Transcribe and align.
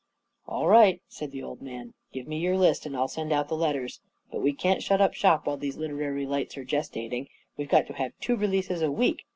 1" 0.45 0.55
All 0.57 0.67
right," 0.67 0.99
said 1.07 1.29
the 1.29 1.43
old 1.43 1.61
man. 1.61 1.89
iC 1.89 1.93
Give 2.11 2.27
me 2.27 2.39
your 2.39 2.57
list, 2.57 2.87
and 2.87 2.97
I'll 2.97 3.07
send 3.07 3.31
out 3.31 3.49
the 3.49 3.55
letters. 3.55 4.01
But 4.31 4.41
we 4.41 4.51
can't 4.51 4.81
shut 4.81 4.99
up 4.99 5.13
shop 5.13 5.45
while 5.45 5.57
these 5.57 5.77
literary 5.77 6.25
lights 6.25 6.57
are 6.57 6.65
gestating. 6.65 7.27
We've 7.55 7.69
got 7.69 7.85
to 7.85 7.93
have 7.93 8.13
two 8.19 8.35
releases 8.35 8.81
a 8.81 8.91
week 8.91 9.25